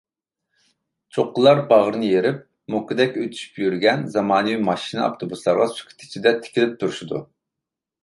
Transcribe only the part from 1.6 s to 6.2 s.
باغرىنى يېرىپ، موكىدەك ئۆتۈشۈپ يۈرگەن زامانىۋى ماشىنا-ئاپتوبۇسلارغا سۈكۈت